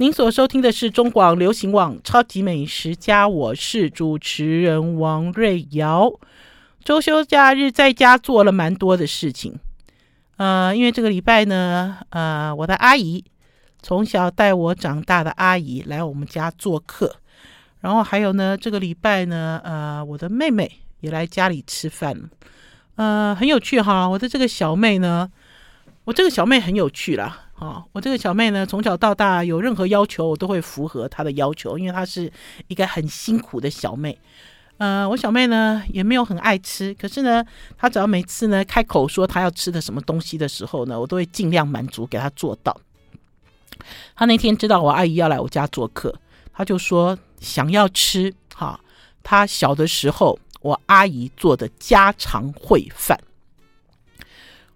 [0.00, 6.12] 您所收听的是中广流行网《超级美食家》，我是主持人王瑞瑶。
[6.84, 9.58] 周休假日在家做了蛮多的事情，
[10.36, 13.24] 呃，因为这个礼拜呢，呃，我的阿姨
[13.82, 17.16] 从小带我长大的阿姨来我们家做客，
[17.80, 20.70] 然后还有呢，这个礼拜呢，呃，我的妹妹
[21.00, 22.30] 也来家里吃饭，
[22.94, 24.08] 呃，很有趣哈。
[24.08, 25.28] 我的这个小妹呢，
[26.04, 27.46] 我这个小妹很有趣啦。
[27.58, 32.32] 啊，我这个小妹呢，从小到大有任何要求，我都会符合她的要求，因为她是
[32.68, 34.16] 一个很辛苦的小妹。
[34.76, 37.44] 呃，我小妹呢也没有很爱吃，可是呢，
[37.76, 42.80] 她只要每次呢开口说她要吃的什么东西的时候呢，我都会尽量满足给她做到。
[44.14, 46.14] 她那天知道我阿姨要来我家做客，
[46.52, 48.78] 她就说想要吃哈，
[49.24, 53.18] 她小的时候我阿姨做的家常烩饭。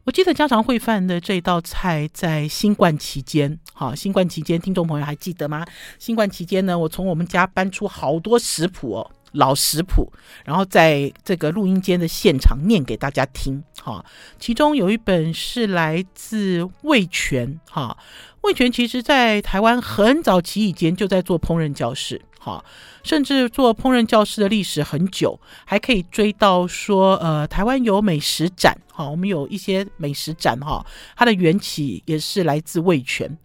[0.04, 5.64] 我记得家常烩饭的这道菜在新冠期间，好，新冠期间，听众朋友还记得吗？
[5.96, 10.12] 新冠期间呢，我从我们家搬出好多食谱哦，老食谱，
[10.44, 14.04] 然后在这个录音间的现场念给大家听，哈，
[14.40, 17.96] 其中有一本是来自魏全，哈，
[18.42, 22.20] 味全其实在台湾很早期以前就在做烹饪教室。
[22.38, 22.64] 好，
[23.04, 30.84] 甚至做烹饪教室的历史很久，还可以追到说，呃，台湾有美食展，哈，我们有一些美食展，哈，
[31.16, 33.38] 它的缘起也是来自味全。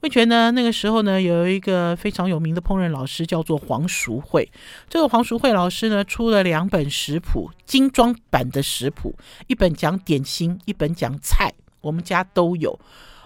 [0.00, 4.50] 味全呢，那个时候呢，有一个非常有名的烹饪老师叫做黄淑慧，
[4.88, 9.14] 这个黄淑慧老师呢，出了两本食谱，精装版的食谱，
[9.46, 12.80] 一本讲点心，一本讲菜，我们家都有。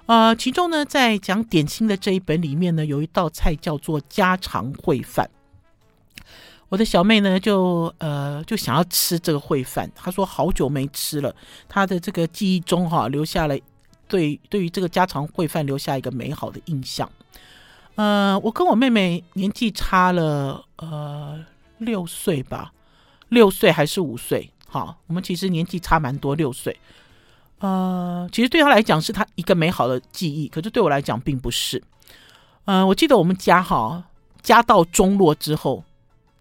[0.06, 5.30] 呃，其中呢，在讲点心的这一本里面呢，有一道菜叫做家常烩饭。
[6.68, 11.34] 我的小妹呢，就呃就想要吃这个烩饭，她说好久没吃了，
[11.68, 13.56] 她的这个记忆中哈、留下了
[14.06, 17.10] 对对于这个家常烩饭留下一个美好的印象。
[17.94, 21.42] 呃，我跟我妹妹年纪差了呃
[21.78, 22.72] 六岁吧，
[23.28, 24.50] 六岁还是五岁？
[24.68, 26.76] 好，我们其实年纪差蛮多，六岁。
[27.64, 31.82] 呃，其实对他来讲是他一个美好的记忆，可是对我来讲并不是。
[32.66, 34.04] 呃，我记得我们家哈
[34.42, 35.82] 家道中落之后，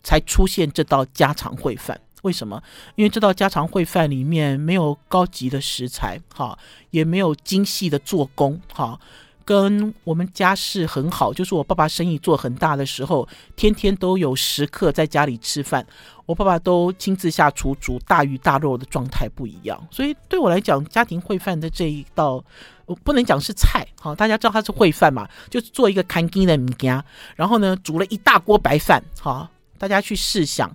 [0.04, 1.98] 才出现这道家常烩饭。
[2.24, 2.62] 为什么？
[2.96, 9.00] 因为这道家常烩饭里面没有高级的食材，哈，也没有精细的做工，哈。
[9.46, 15.86] 跟我们家世很好，就是我爸爸生意做很大的时候，天天都有食客在家里吃饭，
[16.26, 19.88] 我爸爸都亲自下厨煮大鱼大肉的状态不一样。
[19.92, 22.44] 所以对我来讲，家庭烩饭的这一道，
[22.86, 27.04] 我不能讲是菜，好，大家知道它是烩饭嘛，就是做一个看金的物件，
[27.36, 30.74] 然后呢煮了一大锅白饭，好，大家去试想。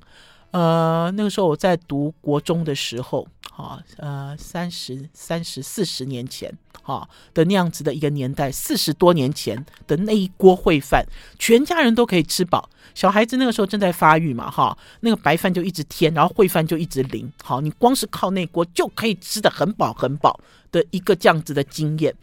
[0.50, 11.04] 呃，那个时候我在读国中的时候，哈，呃，三十三十四十年前，哈的那样子的一个年代，四十多年前的那一锅烩饭，
[11.38, 12.70] 全家人都可以吃饱。
[12.94, 20.40] 小孩子那个时候正在发育嘛，哈，那个白饭就一直添，然后烩饭就一直淋，好，你光是靠那锅就可以吃得很饱很饱
[20.72, 22.14] 的一个这样子的经验。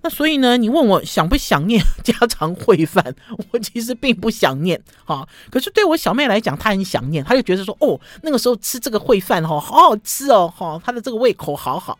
[0.00, 3.14] 那所以呢，你问我想不想念 家常烩饭？
[3.50, 5.28] 我其实并不想念，哈。
[5.50, 11.98] 可是对我小妹来讲，她很想念，她就觉得说，哦，那个时候吃这个烩饭，哈，好好吃哦，哈，她的这个胃口好好。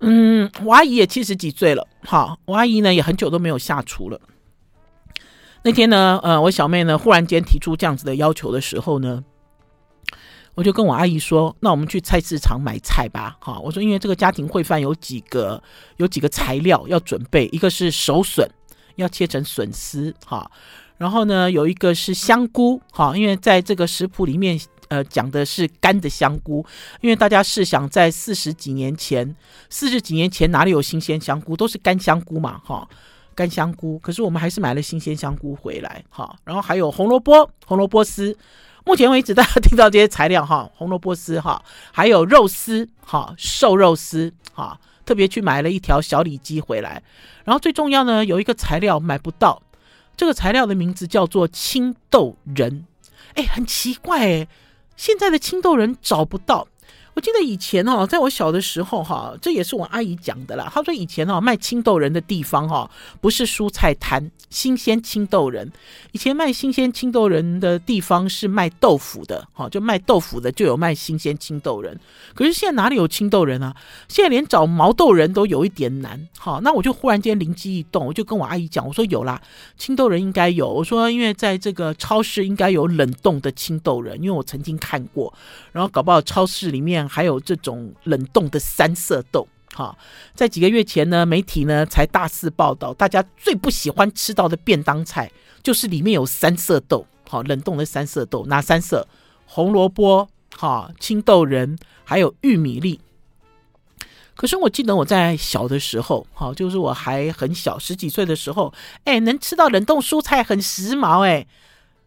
[0.00, 4.20] 嗯，我阿姨也七十几岁了，哈，我阿姨呢也很久都没有下厨了。
[5.62, 9.22] 那天呢，呃，我小妹呢忽然间提出这样子的要求的时候呢。
[10.54, 15.60] 我就跟我阿姨说：“那我们去菜市场买菜吧。”哈，我说因为这个家庭烩饭有几个
[15.96, 18.48] 有几个材料要准备，一个是手笋，
[18.94, 20.48] 要切成笋丝，哈，
[20.96, 24.56] 然后呢有一个是香菇，哈，因为在这个食谱里面，
[24.86, 26.64] 呃，讲的是干的香菇，
[27.00, 29.34] 因为大家试想，在四十几年前，
[29.68, 32.88] 四十几年前哪里有新鲜香菇，都是干香菇嘛，哈，
[33.34, 33.98] 干香菇。
[33.98, 38.36] 可是我们还是买了新鲜香菇回来，哈，然后还有红萝卜，红萝卜丝。
[38.84, 47.02] 目前为止，大家听到这些材料哈， 红萝卜丝哈，还有肉丝哈，瘦肉丝哈，特别去买了一条小里脊回来。
[47.44, 49.62] 然后最重要呢，有一个材料买不到，
[50.16, 52.86] 这个材料的名字叫做青豆仁。
[53.34, 54.48] 哎，很奇怪哎，
[54.96, 56.68] 现在的青豆仁找不到。
[57.14, 60.68] 我记得以前哦，在我小的时候哈，这也是我阿姨讲的啦。
[60.72, 62.90] 她说以前哦卖青豆仁的地方哈，
[63.20, 65.70] 不是蔬菜摊，新鲜青豆仁。
[66.10, 71.96] 以前卖新鲜青豆仁的地方是卖豆腐的，哈，就卖豆腐的就有卖新鲜青豆仁。
[72.34, 73.74] 可是现在哪里有青豆仁啊？
[74.08, 76.20] 现在连找毛豆仁都有一点难。
[76.36, 79.40] 好，那我就忽然间灵机一动，我就跟我阿姨讲，我说有啦，
[79.76, 80.68] 青豆仁应该有。
[80.68, 85.32] 我说因为在这个超市应该有冷冻的青豆仁，因为我曾经看过。
[85.70, 87.03] 然后搞不好超市里面。
[87.08, 89.98] 还有这种冷冻的三色豆，好，
[90.34, 95.30] 在几个月前呢，媒体呢才大肆报道，大家最不喜欢吃到的便当菜
[95.62, 99.06] 就是里面有三色豆，好，冷冻的三色豆，哪三色？
[99.46, 103.00] 红萝卜、好，青豆仁，还有玉米粒。
[104.34, 108.72] 可是我记得我在小的时候，好，就是我还很小，十几岁的时候，
[109.04, 111.46] 哎，能吃到冷冻蔬菜很时髦，哎。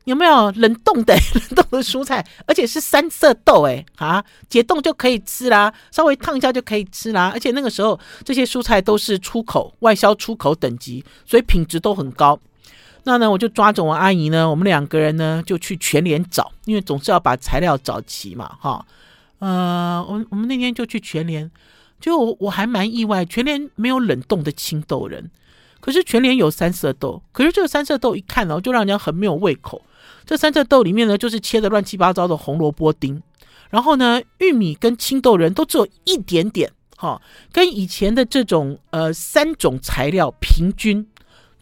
[0.07, 7.30] 有没有冷冻的 冷冻的蔬菜，而且是三色豆哎啊，解冻就可以吃啦，稍微烫一下就可以吃啦。
[7.33, 12.39] 而且那个时候这些蔬菜都是出口外销出口等级，所以品质都很高。
[13.04, 18.86] 那呢，我就抓着我阿姨呢，我们两个人呢就去全联找，因为总是要把材料找齐嘛哈。
[19.39, 21.51] 呃，我我们那天就去全联，
[22.00, 25.30] 就我我还蛮意外，全联没有冷冻的青豆仁，
[25.81, 29.81] 可是全联有三色豆，可是这个三色豆一看哦，就让人家很没有胃口。
[30.27, 33.24] 这三色豆里面呢，就是切的乱七八糟的红萝卜丁，
[33.69, 37.21] 然后呢，玉米跟青豆仁都只有一点点，哈、
[37.53, 41.07] 跟以前的这种呃三种材料平均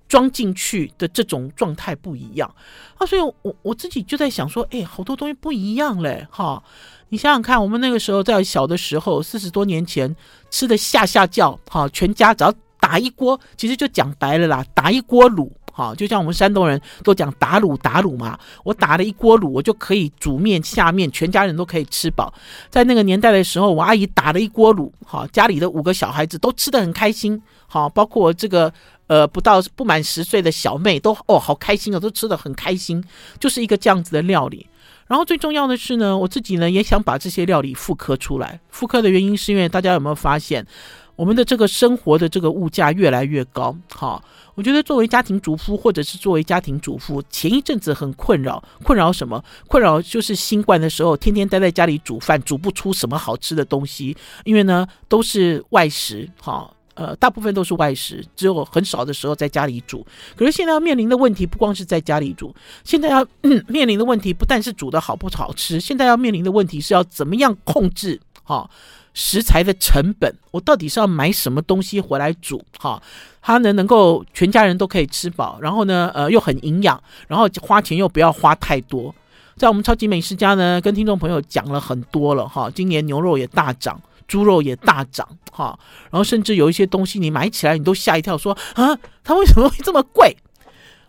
[0.09, 2.55] 装进去的这种状态不一样
[2.97, 6.63] 啊，所以我我自己就在想说，哎，好多东西不一样嘞，哈、
[7.09, 10.15] 你想想看，我们那个时候在小的时候，四十多年前
[10.49, 15.51] 吃的下下叫，哈、全家只要打一锅，其实就讲白了啦，打一锅卤。
[15.77, 22.33] 好，就像我们山东人都讲打卤打卤嘛，我打了一锅卤，我就可以煮面下面，全家人都可以吃饱。
[22.69, 28.71] 在那个年代的时候，我阿姨打了一锅卤，好，家里的五个小孩子都吃得很开心，好，包括这个
[29.07, 33.03] 呃不到不满十岁的小妹都哦好开心哦，都吃得很开心，
[33.37, 34.65] 就是一个这样子的料理。
[35.07, 38.59] 然后最重要的是呢，我自己呢也想把这些料理复刻出来。
[38.69, 40.65] 复刻的原因是因为大家有没有发现，
[41.15, 44.23] 我们的这个生活的这个物价越来越高，好。
[44.53, 49.43] 我觉得作为家庭主妇，或者是作为家庭主妇，前一阵子很困扰，困扰什么？
[49.67, 54.15] 困扰就是新冠的时候，天天待在家里煮饭，煮不出什么好吃的东西，
[54.45, 60.07] 因为呢都是外食，哈，呃，大部分都是外食，只有很少的时候在家里煮。
[60.37, 63.27] 可是现在要面临的问题不光是在家里煮，现在要
[63.67, 68.69] 面临的问题不但是煮的好不好吃，现在要面临的问题是要怎么样控制，哈。
[69.17, 72.61] 食材的成本，我到底是要买什么东西回来煮？
[72.77, 73.01] 哈，
[73.41, 79.15] 它呢能够全家人都可以吃饱，然后呢，呃，又很营养，然后花钱又不要花太多。
[79.55, 82.69] 在我们超级美食家呢，跟听众朋友讲了很多了哈。
[82.69, 85.79] 今年牛肉也大涨，猪肉也大涨，哈，
[86.11, 90.35] 然后甚至有一些东西你买起来你都吓一跳，说啊，它为什么会这么贵？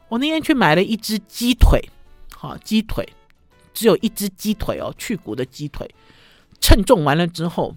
[0.08, 1.82] 我那天去买了一只鸡腿，
[2.36, 3.08] 哈，鸡腿
[3.74, 5.92] 只有一只鸡腿哦，去骨的鸡腿，
[6.60, 7.74] 称重完了之后。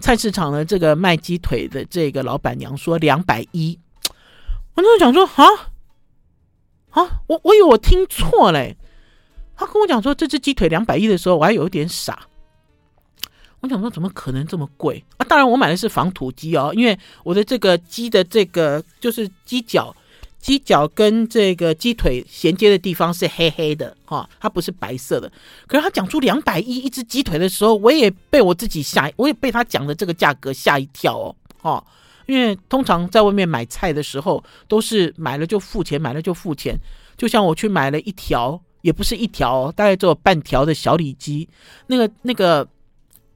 [0.00, 3.78] 菜市场的这个卖鸡腿的这个老板娘说两百一，
[4.74, 5.44] 我那时候讲说啊
[6.90, 8.76] 啊，我我以为我听错嘞，
[9.54, 12.18] 他跟我讲说这只鸡腿两百一的时候，我还有一点傻，
[13.60, 15.26] 我想说怎么可能这么贵啊？
[15.28, 19.94] 当然我买的是仿土鸡哦，因为我的这个鸡的这个就是鸡脚。
[20.40, 25.30] 鸡脚跟这个鸡腿衔接的地方是黑黑的哈，它不是白色的。
[25.66, 31.84] 可是他讲出两百一一只鸡腿的时候，我也被我自己吓，我也被他讲的这个价格吓一跳哦，哈。
[32.26, 36.78] 因为通常在外面买菜的时候，都是买了就付钱，买了就付钱。
[37.16, 41.48] 就像我去买了一条，也不是一条，大概只有半条的小里脊，
[41.88, 42.66] 那个那个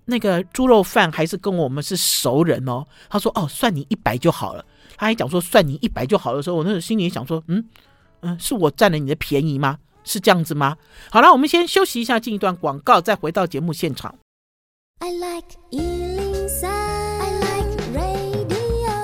[0.04, 2.86] 那个猪肉贩还是跟我们是熟人哦。
[3.10, 4.64] 他说：“哦，算你一百就好了。”
[4.96, 7.64] 他还讲说算你一百就好的时候，我那时候心里想说，嗯
[8.20, 9.78] 嗯，是我占了你的便宜吗？
[10.04, 10.76] 是这样子吗？
[11.10, 14.14] 好了，我们先休息一下，进一段广告，再回到节目现场。
[15.00, 18.94] I like 103, I like radio。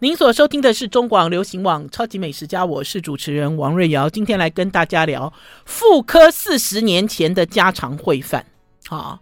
[0.00, 5.32] 您所收听的是中广流行网超级美食家，我是主持人王瑞瑶，今天来跟大家聊
[5.64, 8.46] 妇科四十年前的家常烩饭，
[8.86, 9.20] 好。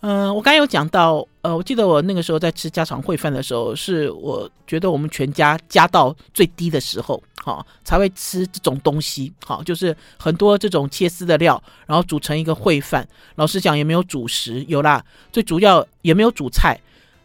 [0.00, 13.08] 嗯、呃，我刚才有讲到，呃，我记得我那个时候在吃家常烩饭的时候，是我觉得我们全家加到最低的时候，好、哦、才会吃这种东西，好、哦，就是很多这种切丝的料，然后煮成一个烩饭。
[13.36, 15.00] 老实讲，也没有主食，有啦，
[15.30, 16.76] 最主要也没有主菜。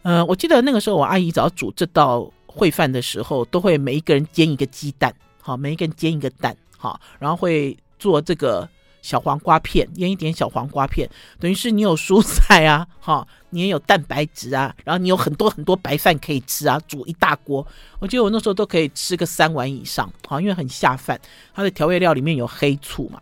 [0.04, 5.12] 嗯、我记得那个时候我阿姨只要煮这道烩饭的时候，都会每一个人煎一个鸡蛋，
[5.42, 8.70] 好、哦，每一个人煎一个蛋，好、哦，然后会做这个。
[9.02, 17.66] 小黄瓜片，腌一点小黄瓜片，等于是你有蔬菜啊， 哈，你也有蛋白质啊，然后你有很多很多白饭可以吃啊，煮一大锅，
[18.00, 21.20] 我记得我那时候都可以吃个三碗以上，好，因为很下饭，
[21.54, 23.20] 它的调味料里面有黑醋嘛，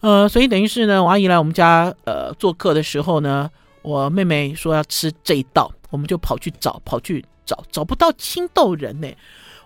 [0.00, 3.50] 呃，所以等于是呢，我阿姨来我们家呃做客的时候呢，
[3.82, 9.08] 我妹妹说要吃这一道，我们就跑去找，跑去找，找不到青豆仁呢。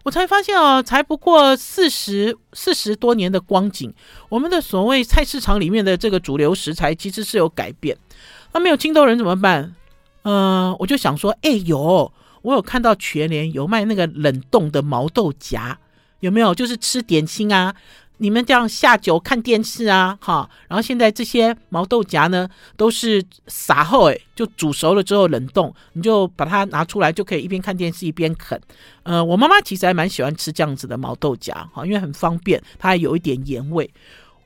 [0.03, 3.93] 我才发现哦，才不过四十四十多年的光景，
[4.29, 7.97] 我们的所谓菜市场里面的这个主流食材其实是有改变。
[8.53, 9.75] 那没有青豆人怎么办？
[10.23, 15.77] 呃，我就想说，哎呦，我有看到全联有卖那个冷冻的毛豆荚，
[16.21, 16.55] 有没有？
[16.55, 17.75] 就是吃点心啊。
[18.23, 28.59] 你们这样下酒看电视啊，哈，然后现在这些毛豆荚呢，都是撒后哎，就煮熟了之后冷冻，你就把它拿出来，就可以一边看电视一边啃。
[29.03, 33.91] 呃，我妈妈其实还蛮喜欢吃这样子的毛豆荚，哈，因为很方便，它还有一点盐味。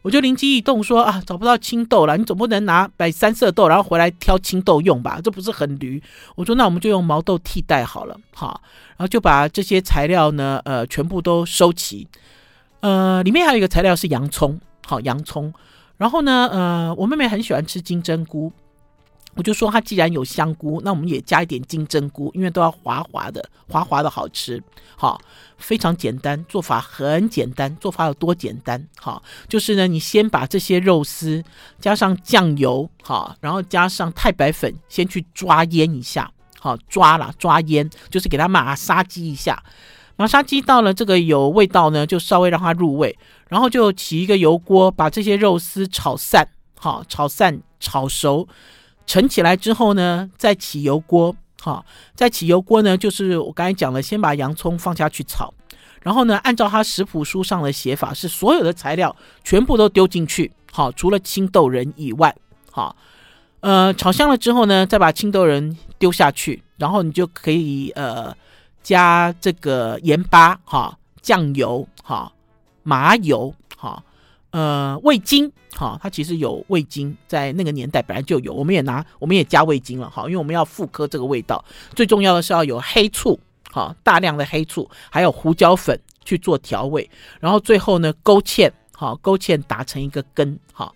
[0.00, 5.21] 我就灵机一动说啊，找不到青豆了，你总不能拿买三色豆，然后回来挑青豆用吧？
[5.23, 6.02] 这不是很驴？
[6.35, 8.59] 我说那我们就用毛豆替代好了，哈，
[8.97, 12.09] 然后就把这些材料呢，呃，全部都收齐。
[12.87, 15.52] 呃，里面还有一个材料是洋葱，好洋葱。
[15.97, 18.52] 然后呢，呃，我妹妹很喜欢吃金针菇，
[19.35, 24.62] 我就说她既然有香菇，那我们也加一点金针菇，因为都要滑滑的，滑滑的好吃。
[24.95, 25.21] 好，
[25.59, 28.87] 非常简单，做法很简单，做法有多简单？
[29.00, 31.43] 好，就是呢，你先把这些肉丝
[31.81, 39.61] 加上酱油，好，然后加上太白粉，先去抓腌一下，好抓了抓腌，就是给它马杀鸡一下。
[40.19, 43.17] 玛莎鸡到了这个有味道呢，就稍微让它入味，
[43.49, 48.49] 然后就起一个油锅，把这些肉丝炒散，好，炒散炒熟，
[49.07, 55.53] 盛起来之后呢，再起油锅，好，再起油锅呢，就是我刚才讲了，先把洋葱放下去炒，
[56.01, 62.35] 然后呢，按照它食谱书上的写法，是所有的材料全部都丢进去，好，除了青豆仁以外，
[62.71, 62.97] 好，
[63.61, 68.35] 呃，炒香了之后呢，再把青豆仁丢下去，然后你就可以呃。
[68.87, 72.33] 加这个盐巴哈，酱油哈，
[72.85, 74.00] 麻油哈，
[74.50, 81.64] 呃，味精哈，它其实有味精，在那个年代本来就有，我们也拿，我们也加味精了哈，因为我们要复刻这个味道。
[81.97, 83.37] 最重要的是要有黑醋
[83.73, 90.95] 哈，大量的黑醋，还有胡椒粉去做调味，然后最后呢，勾芡哈，勾芡打成一个根哈。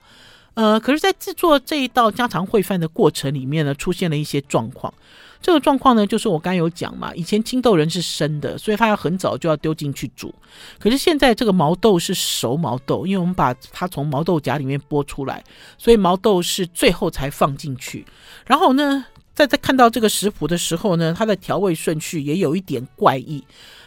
[0.54, 4.94] 呃，可是，在制作这一道家常烩饭的过程里面呢，出现了一些状况。
[5.42, 10.34] 这个状况呢，就是我刚有讲嘛，以前青豆仁是生的，所以它要很早就要丢进去煮。
[10.78, 15.42] 可是现在这个毛豆是熟毛豆，因为我们把它从毛豆荚里面剥出来，
[15.78, 18.04] 所以毛豆是最后才放进去。
[18.46, 23.42] 然后呢，在在看到这个食谱的时候呢，它的调味顺序也有一点怪异，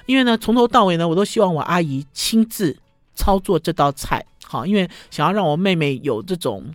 [0.08, 2.76] 因为呢，从头到尾呢，我都希望我阿姨亲自
[3.14, 6.66] 操作这道菜，好，因为想要让我妹妹有这种。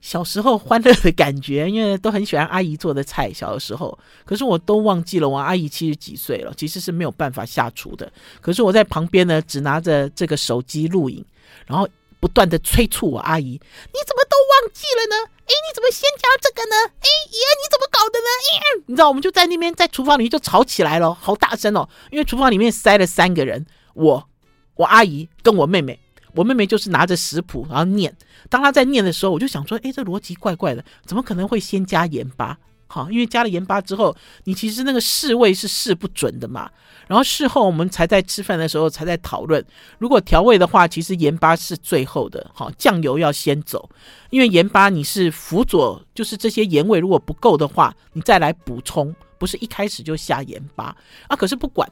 [0.00, 3.32] 小时候欢乐的感觉，因为都很喜欢阿姨做的菜。
[3.32, 8.10] 小的时候，可是我都忘记了，我阿姨七十几岁了，其实是没有办法下厨的。
[8.40, 11.24] 可是我在旁边呢，只拿着这个手机录影，
[11.66, 11.88] 然后
[12.20, 13.44] 不断的催促我阿姨
[13.92, 15.30] ：“你怎么都忘记了呢？
[15.34, 16.76] 哎，你怎么先加这个呢？
[17.00, 18.28] 哎爷，你怎么搞的呢？
[18.52, 21.88] 哎，你知道，我们就在那边在厨房里面就吵起来了，好大声哦！
[22.10, 24.28] 因为厨房里面塞了三个人，我、
[24.76, 25.98] 我阿姨跟我妹妹。”
[26.38, 28.14] 我妹妹就是拿着食谱，然后念。
[28.48, 32.56] 当她在念的时候，我就想说：“哎，这逻辑怪怪的，怎么可能会先加盐巴？
[32.86, 36.70] 好，因为加了盐巴之后，你其实那个试味是试不准的嘛。
[37.08, 39.62] 然后事后我们才在吃饭的时候才在讨论，
[39.98, 42.48] 如果调味的话，其实盐巴是最后的。
[42.54, 43.90] 好，酱油要先走，
[44.30, 51.34] 因为盐巴你是辅佐，就是这些盐味如果不够的话，你再来补充，不是一开始就下盐巴啊。
[51.34, 51.90] 可是不管。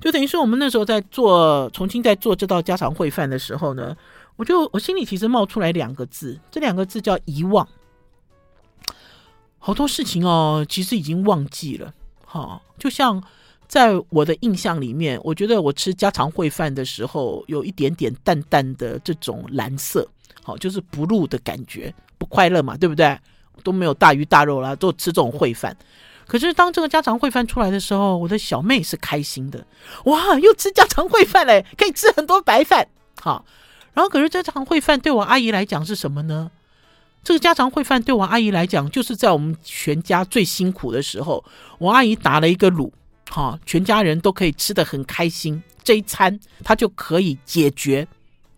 [0.00, 3.96] 就等于说，我们那时候在做重新在做这道家常烩饭的时候呢，
[4.36, 7.66] 我就我心里其实冒出来两个字，这两个字叫遗忘。
[9.58, 11.92] 好多事情哦，其实已经忘记了。
[12.24, 13.22] 哈，就像
[13.66, 20.08] 在我的印象里面，我觉得我吃家常烩饭的时候，有一点点淡淡的这种蓝色，
[20.42, 23.18] 好，就是不入的感觉，不快乐嘛，对不对？
[23.64, 25.76] 都没有大鱼大肉啦，都吃这种烩饭。
[26.28, 29.66] 可是当这个家常烩饭出来的时候，我的小妹是开心的，
[30.04, 32.86] 哇，又吃家常烩饭嘞，可以吃很多白饭，
[33.20, 33.44] 好。
[33.94, 36.50] 然后可是家常烩饭对我阿姨来讲是什么呢？
[37.24, 41.42] 这个家常烩饭对我阿姨来讲，就是在我们全家最辛苦的时候，
[41.78, 42.90] 我阿姨打了一个卤，
[43.28, 48.06] 好，全家人都可以吃得很开心，这一餐她就可以解决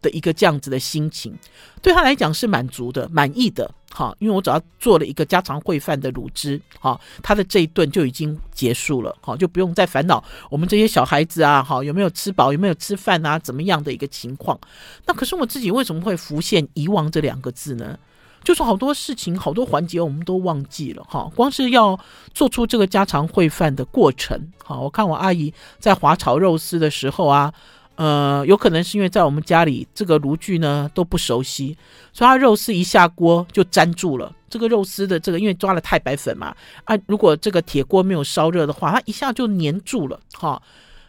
[0.03, 1.35] 的一个这样子的心情，
[1.81, 3.71] 对她来讲是满足的、满意的。
[3.93, 14.59] 好，因为我只要做了一个家常烩饭的卤汁，好，他的这一顿就已经结束了，好，就不用再烦恼我们这些小孩子啊，好，有没有吃饱，有没有吃饭啊，怎么样的一个情况？
[15.07, 17.99] 那可是我自己为什么会浮现遗忘这两个字呢？
[18.45, 21.99] 就是好多事情、好多环节我们都忘记了，哈，光是要
[22.33, 27.53] 做出这个家常烩饭的过程，好，我看我阿姨在滑炒肉丝的时候啊。
[27.97, 31.77] 呃，有可能是因为在我们家里这个炉具呢都不熟悉，
[32.13, 34.33] 所以它肉丝一下锅就粘住了。
[34.49, 36.55] 这个肉丝的这个，因为抓了太白粉嘛，
[36.85, 40.61] 啊，如果这个铁锅没有烧热的话，它一下就粘住了，哈，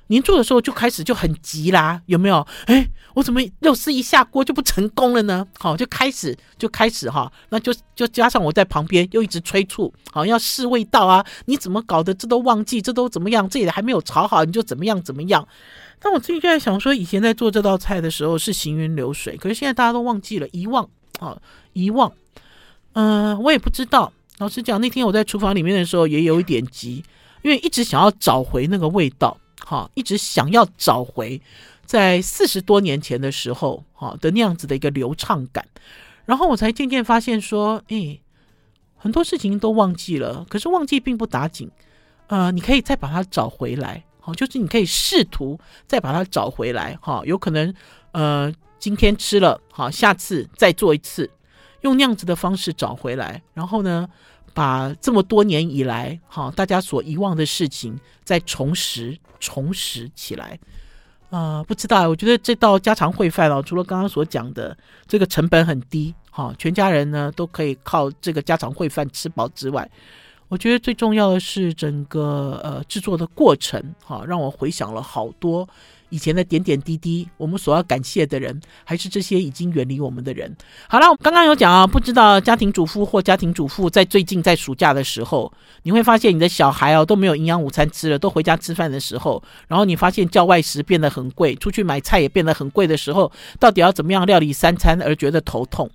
[0.10, 2.46] 粘住的时候就开始就很急啦，有没有？
[2.66, 5.48] 哎，我怎么肉丝一下锅就不成功了呢？
[5.58, 12.14] 好，就开始就开始哈，那就就加上我在旁边又一直催促，好要试味道啊，你怎么搞的？
[12.14, 13.50] 这都忘记，这都怎么样？
[13.50, 15.48] 这也还没有炒好，你就怎么样怎么样？
[16.02, 20.90] 但我自己就在想说，以前在做这道菜的时候是行云流水，可是现在大家都忘记了，遗忘
[21.20, 21.40] 啊，
[21.74, 22.12] 遗忘。
[22.94, 24.12] 嗯、我也不知道。
[24.40, 27.04] 老实讲，那天我在厨房里面的时候也有一点急，
[27.44, 29.38] 因为一直想要找回那个味道。
[29.64, 31.40] 哈，一直想要找回
[31.86, 35.64] 在四十多年前的时候，哈的那样子的一个流畅感，
[36.26, 38.20] 然后我才渐渐发现说，诶，
[38.98, 41.70] 很多事情都忘记了，可是忘记并不打紧，
[42.26, 47.74] 呃，你可以再把它找回来，好，就是你可以试图再把它找回来，哈，有可能，
[48.14, 51.30] 呃，今天吃了，好，下次再做一次，
[51.82, 54.08] 用那样子的方式找回来，然后呢，
[54.54, 59.18] 把这么多年以来，哈，大家所遗忘的事情再重拾。
[59.44, 60.60] 重拾起来，
[61.32, 69.90] 啊、呃，不知道，我觉得这道家常烩饭哦，除了刚刚所讲的这个成本很低，哈、全家人呢都可以靠这个家常烩饭吃饱之外，
[70.52, 75.66] 我觉得最重要的是整个呃制作的过程，哈、让我回想了好多。
[76.10, 80.54] 以前的点点滴滴，我们所要感谢的人，还是这些已经远离我们的人。
[80.90, 85.50] 好了，刚刚有讲啊，不知道家庭主妇或家庭主妇在最近在暑假的时候，
[85.84, 95.90] 你会发现你的小孩哦都没有营养午餐吃了，都回家吃饭的时候，然后你发现叫外食变得很贵，出去买菜也变得很贵的时候，到底要怎么样料理三餐而觉得头痛？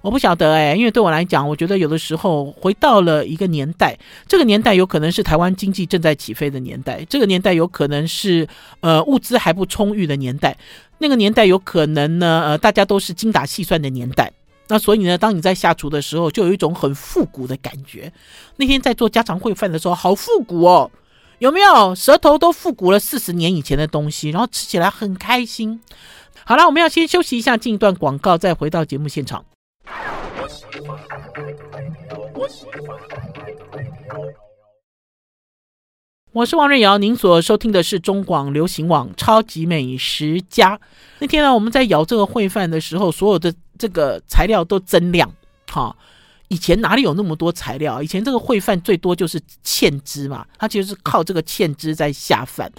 [0.00, 8.46] 我不晓得哎，因为对我来讲，我觉得有的时候回到了一个年代，这个年代有可能是台湾经济正在起飞的年代，这个年代有可能是
[8.80, 10.56] 呃物资还不充裕的年代，
[10.98, 14.32] 那个年代有可能呢呃大家都是精打细算的年代。
[14.70, 18.12] 那所以呢，当你在下厨的时候，就有一种很复古的感觉。
[18.56, 20.90] 那天在做家常烩饭的时候，好复古哦，
[21.38, 21.94] 有没有？
[21.94, 25.80] 舌头都复古了四十年以前的东西，然后吃起来很开心。
[26.44, 29.42] 好了，我们要先休息一下，进一段广告，再回到节目现场。
[36.32, 40.76] 我是王瑞瑶，您所收听的是中广流行网《超级美食家》。
[41.18, 45.28] 那天呢，我们在舀这个烩饭的时候，所有的这个材料都增量。
[45.66, 45.96] 哈，
[46.46, 48.00] 以前哪里有那么多材料？
[48.00, 52.70] 以前这个烩饭最多就是芡汁嘛，它其实是靠这个芡汁在下饭。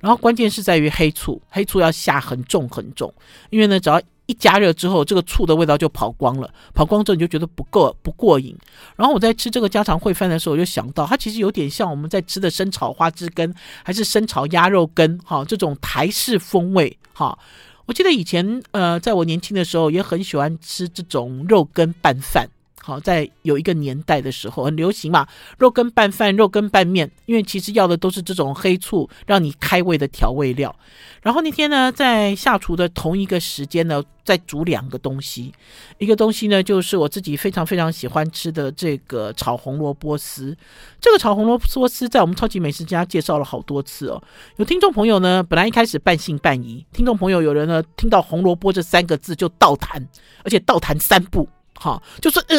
[0.00, 3.12] 然后关键是在于黑醋，黑醋要下很重很重，
[3.50, 6.52] 因为呢，只要一加热之后，这个醋的味道就跑光了。
[6.74, 8.54] 跑光之后，你就觉得不够不过瘾。
[8.94, 17.38] 然后我在吃这个家常烩饭的时候，我就想到，它其实有点像我们在吃的生炒花枝根，还是生炒鸭肉根，哈，这种台式风味，哈。
[17.86, 22.46] 我记得以前，呃，在我年轻的时候，也很喜欢吃这种肉羹拌饭。
[22.80, 25.26] 好，在有一个年代的时候很流行嘛，
[25.58, 30.74] 肉羹拌饭、肉羹拌面，因为其实要的都是这种黑醋让你开胃的调味料。
[31.22, 35.52] 然后那天呢，在下厨的同一个时间呢，在煮两个东西，
[35.98, 40.56] 一个东西呢就是我自己非常非常喜欢吃的这个炒红萝卜丝。
[40.98, 44.22] 这个炒红萝卜丝在我们超级美食家介绍了好多次哦。
[44.56, 50.08] 有听众朋友呢，本来一开始半信半疑，听众朋友有人呢听到红萝卜这三个字就倒弹，
[50.44, 51.46] 而且倒弹三步。
[51.80, 52.58] 好，就说嗯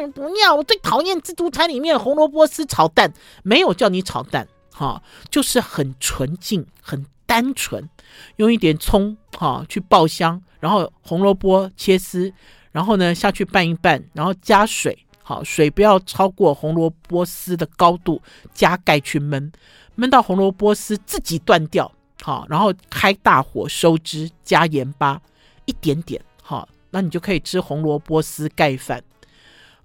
[0.00, 3.12] 嗯，不要，我最讨厌自助餐里面红萝卜丝炒蛋，
[3.44, 7.88] 没有叫你炒蛋，哈，就是很纯净、很单纯，
[8.34, 12.32] 用一点葱，哈，去爆香，然后红萝卜切丝，
[12.72, 18.20] 然后呢下去拌一拌，然后加水，好，水不要超过红萝卜丝的高度，
[18.52, 19.52] 加盖去焖，
[19.96, 21.92] 焖到红萝卜丝自己断掉，
[22.22, 25.22] 好，然后开大火收汁，加盐巴
[25.66, 26.68] 一点点，好。
[26.90, 29.02] 那你就可以吃红萝卜丝盖饭。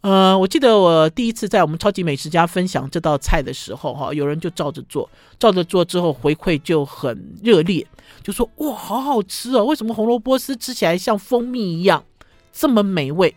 [0.01, 7.87] 呃，我记得我第一次在我们超级美食家分享这道菜的时候，哈，有人就照着做，照着做之后回馈就很热烈，
[8.21, 9.63] 就说哇，好好吃哦！
[9.63, 12.03] 为什么红萝卜丝吃起来像蜂蜜一样
[12.51, 13.33] 这么美味？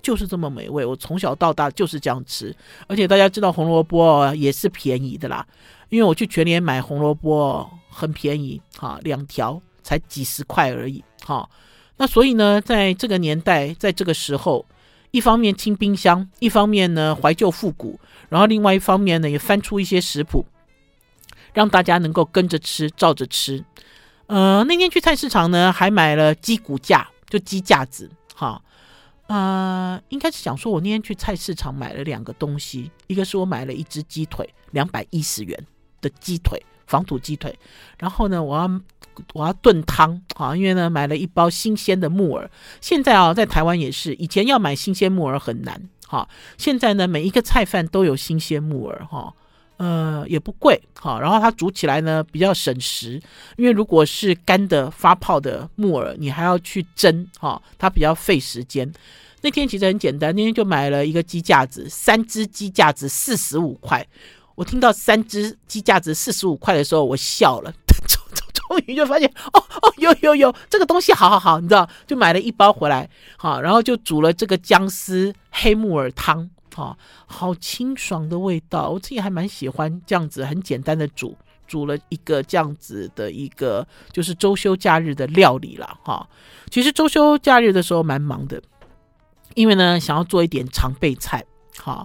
[0.00, 0.84] 就是这么美味。
[0.84, 2.54] 我从小到大就是这样吃，
[2.86, 5.44] 而且大家知道红萝卜也是便宜的啦，
[5.88, 11.48] 因为我去全联买红萝卜很便宜，哈，两条才几十块而已，哈。
[11.96, 14.66] 那所以呢，在这个年代，在这个时候，
[15.12, 20.44] 一方面清冰箱，一方面呢怀旧复古，然后另外一方面呢也翻出一些食谱，
[21.52, 23.64] 让大家能够跟着吃，照着吃。
[24.26, 28.60] 呃，那天去菜市场呢，还买了鸡骨架，就鸡架子，哈，
[29.28, 35.56] 呃，应该是想说，我那天去菜市场买了两个东西，一个是我买了一只鸡腿，两百一十元
[36.00, 36.60] 的鸡腿。
[36.86, 37.58] 防土鸡腿，
[37.98, 38.68] 然后呢，我要
[39.32, 42.50] 我要炖汤啊，因为呢买了一包新鲜的木耳。
[42.80, 49.32] 现在啊，在台湾也是，以前要买新鲜木耳很难哈，现在呢每一个菜饭都有新鲜木耳哈，
[49.76, 53.20] 呃，也不贵，好，然后它煮起来呢比较省时，
[53.56, 58.92] 因为如果是干的发泡的木耳，你还要去蒸，哈，它比较费时间。
[59.42, 64.06] 那天其实很简单，那天就买了一个鸡架子，三只鸡架子四十五块。
[64.54, 67.70] 我听到三只鸡架子四十五块的时候，我笑了，
[68.74, 76.50] 终于就发现，哦哦，有有有，这个东西好好好，你知道，就买了一包回来，好，然后就煮了这个姜丝黑木耳汤。
[76.74, 81.36] 好，好清爽的味道，我自己还蛮喜欢这样子，很简单的煮，
[81.68, 86.28] 煮了一个这样子的一个就是周休假日的料理了哈。
[86.70, 88.60] 其实周休假日的时候蛮忙的，
[89.54, 91.44] 因为呢想要做一点常备菜，
[91.78, 92.04] 哈，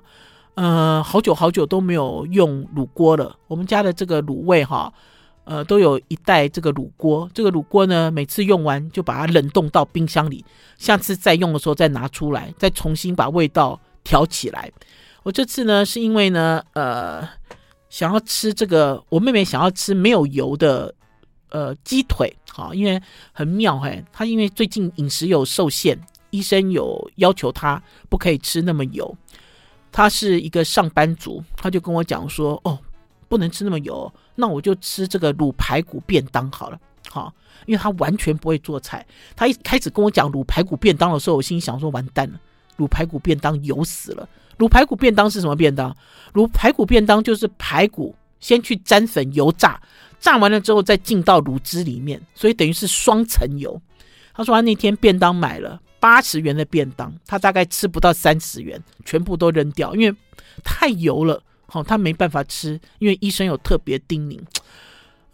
[0.53, 3.35] 呃，好久好久都没有用卤锅了。
[3.47, 4.93] 我们家的这个卤味哈，
[5.49, 10.45] 呃，都有一袋这个卤锅，这个卤锅呢每次用完就把它冷冻到冰箱里，
[10.77, 13.79] 下次再用的时候再拿出来，再重新把味道。
[14.01, 14.71] 调起来，
[15.23, 17.27] 我这次呢是因为呢，呃，
[17.89, 20.91] 想要吃这个，我妹妹想要吃没有油的，
[21.49, 22.99] 呃，鸡腿，好，因为
[23.33, 25.99] 很妙嘿，她因为最近饮食有受限，
[26.31, 29.15] 医生有要求她不可以吃那么油，
[29.91, 32.79] 她是一个上班族，她就跟我讲说，哦，
[33.27, 37.33] 不能吃那么油，那我就吃这个卤排骨便当好了，好，
[37.65, 42.39] 因为他完全不会做菜，他一开始跟我讲卤排骨便当的时候，我心想说完蛋了。
[42.77, 44.27] 卤排骨便当油死了。
[44.57, 45.93] 卤排骨便当是什么便当？
[46.33, 49.81] 卤排骨便当就是排骨先去沾粉油炸，
[50.19, 53.81] 炸完了之后再进到卤汁里面，所以等于是双层油。
[54.33, 60.15] 他说他那天便当买了八十元的便当，他大概吃不到三十元，全部都扔掉，因为
[60.63, 61.43] 太油了。
[61.69, 64.39] 好，他没办法吃，因为医生有特别叮咛。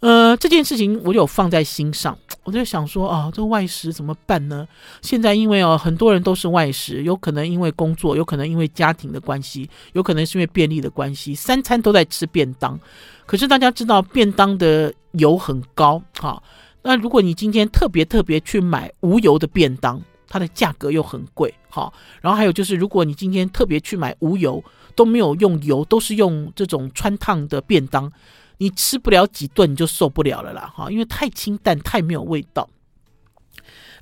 [0.00, 4.68] 呃，这件事情我有放在心上，我就想说啊，这个外食怎么办呢？
[5.00, 12.78] 现在因为哦，很多人都是外食，有可能因为工作，有可能因为家庭的关系，有可能是因为便利的关系，三餐都在吃便当。
[13.24, 16.40] 可是大家知道，便当的油很高，哈。
[16.82, 21.92] 那如果你今天特别特别去买无油的便当，它的价格又很贵，哈。
[22.20, 24.62] 然后还有就是，如果你今天特别去买无油，
[24.94, 28.10] 都没有用油，都是用这种穿烫的便当。
[28.58, 32.68] 你吃不了几顿你就受不了了啦，哈，因为太清淡，太没有味道。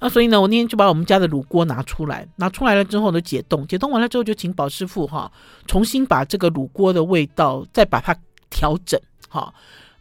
[0.01, 5.31] 那所以呢，我那天就把我们家的卤锅拿出来，拿出来了之后呢，解冻，解冻完了之后就请宝师傅哈，
[5.67, 8.15] 重新把这个卤锅的味道再把它
[8.51, 9.53] 调整，哈，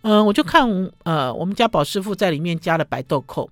[0.01, 3.49] 嗯，我就看呃，我们家宝师傅在里面加了白豆蔻，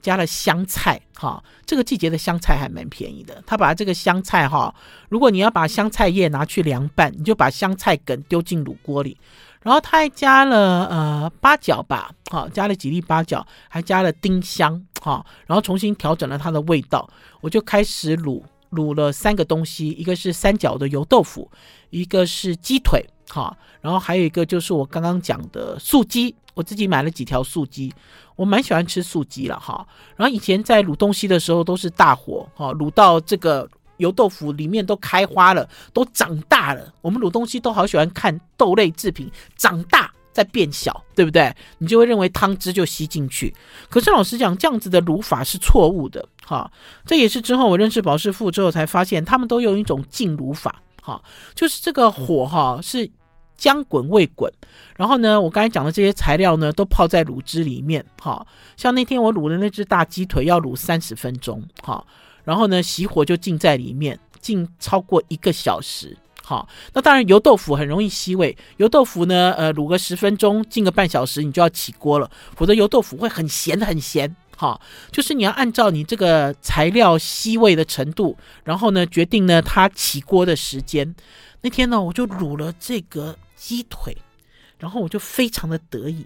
[0.00, 3.42] 加了香菜，哈，这个季节的香菜还蛮便宜的。
[3.46, 4.74] 他把这个香菜哈，
[5.08, 9.16] 如果你要把香菜叶拿去凉拌，你就把香菜梗丢进卤锅里。
[9.62, 17.06] 然后他还加了呃八角吧，好，加了几粒八角，还加了丁香，好，然后重新调整了它的味道。
[17.42, 21.50] 我就开始卤，卤了三个东西，一个是三角的油豆腐，
[21.90, 27.90] 一个是鸡腿，好，然后还有一个就是我刚刚讲的素鸡，我自己买了几条素鸡，
[28.36, 29.86] 我蛮喜欢吃素鸡了哈。
[30.14, 33.66] 然后以前在卤东西的时候都是大火，哈，卤到这个。
[34.00, 36.90] 油豆腐里面都开花了，都长大了。
[37.02, 41.54] 我们卤东西都好喜欢看豆类制品长大再变小，对不对？
[41.76, 43.54] 你就会认为汤汁就吸进去。
[43.90, 46.26] 可是老实讲，这样子的卤法是错误的。
[46.46, 46.72] 哈，
[47.04, 50.80] 这也是之后我认识宝师傅之后才发现，他们都用一种静卤法。
[51.02, 51.22] 哈，
[51.54, 53.10] 就是这个火哈是
[53.60, 54.50] 将滚未滚。
[54.96, 58.04] 然后呢，我刚才讲的这些材料呢，都泡在卤汁里面。
[58.20, 58.44] 哈，
[58.76, 61.62] 像那天我卤的那只大鸡腿要卤三十分钟。
[61.82, 62.04] 哈。
[62.42, 66.16] 然后呢，熄火就浸在里面，浸超过一个小时。
[66.42, 74.34] 好，那当然油豆腐很容易吸味，油豆腐呢，呃，卤个十分钟，浸个半小时，你就要起锅了，否则油豆腐会很咸很咸。
[74.56, 74.80] 好，
[75.12, 81.14] 就是你要按照你这个材料吸味的程度，然后呢，决定呢它起锅的时间。
[81.60, 84.16] 那天呢，我就卤了这个鸡腿，
[84.78, 86.24] 然后我就非常的得意，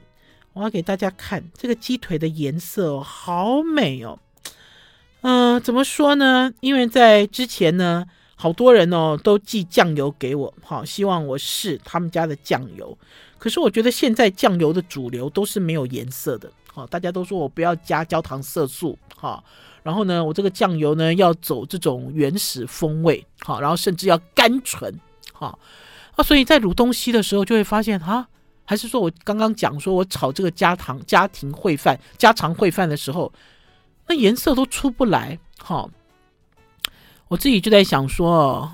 [0.53, 4.21] 我要给大家看这个鸡腿的颜色哦，好美哦。
[5.23, 6.53] 嗯、怎么说呢？
[6.61, 12.97] 因为在之前呢，好多人哦都寄酱油给我，好，希望我试他们家的酱油。
[13.37, 19.43] 可是我觉得现在酱油的主流都是没有颜色的，好，大家都说我不要加焦糖色素，好，
[19.83, 24.95] 然后呢，我这个酱油呢要走这种原始风味，好，然后甚至要甘醇，
[25.33, 25.59] 好，
[26.17, 28.29] 啊，所以在卤东西的时候就会发现，啊，
[28.65, 33.33] 还是说我刚刚讲说我炒这个家常家庭烩饭、家常烩饭的时候。
[34.07, 35.89] 那颜色都出不来，哈！
[37.29, 38.71] 我自己就在想说，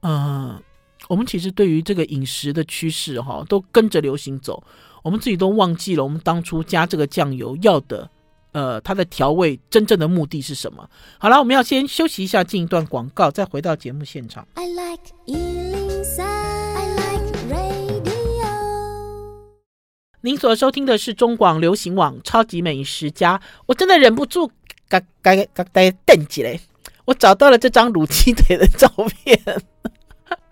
[0.00, 0.60] 嗯、
[1.06, 4.60] 我们其实对于这个饮食的趋势，哈，都跟着流行走，
[5.04, 8.10] 我们自己都忘记了我们当初加这个酱油要的，
[8.50, 10.90] 呃，它的调味真正的目的是什么？
[11.18, 14.44] 好了，我们要先休息一下，进一段广告，再回到节目现场。
[20.24, 24.50] 您所收听的是中广流行网《超级美食家》，我真的忍不住
[24.88, 26.60] 嘎嘎嘎呆瞪起来，
[27.04, 28.88] 我找到了这张卤鸡腿的照
[29.24, 29.40] 片。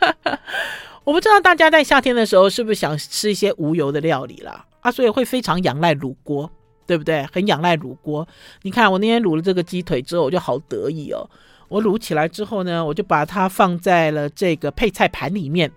[1.05, 4.67] 我不知道大家在夏天的时候是不是想吃一些无油的料理啦？
[4.81, 6.51] 啊，所以会非常仰赖卤锅，
[6.85, 7.25] 对不对？
[7.33, 8.27] 很仰赖卤锅。
[8.63, 11.31] 你看我那天卤了这个鸡腿之后，我就好得意哦。
[11.69, 15.71] 我卤起来之后呢，我就把它放在了这个配菜盘里面。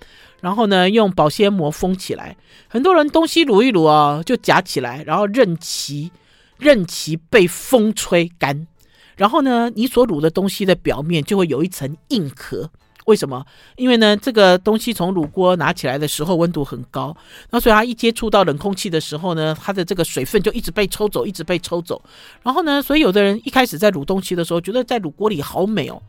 [0.44, 2.36] 然后呢，用保鲜膜封起来。
[2.68, 6.12] 很多人东西卤一卤哦，就夹起来，然后任其
[6.58, 8.68] 任其被风吹干。
[9.16, 12.70] 然后呢，你所卤的东西的表面就会有一层硬壳。
[13.06, 13.46] 为什么？
[13.78, 17.16] 因为呢，这个东西从卤锅拿起来的时候温度很高，
[17.52, 22.02] 那所以它一接触到冷空气的时候呢，它的这个水分就一直被抽走，一直被抽走。
[22.42, 26.02] 然后呢，所以有的人一开始在卤东西的时候，觉得在卤锅里好美哦。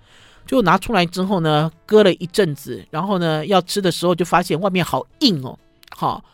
[0.47, 5.59] 就拿出来之后呢，搁了一阵子，然后呢，要吃的时候就发现外面好硬哦。
[5.97, 6.25] 好，